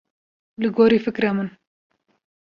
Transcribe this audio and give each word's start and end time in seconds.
Li 0.61 0.69
gorî 0.77 0.99
fikra 1.05 1.31
min. 1.37 1.49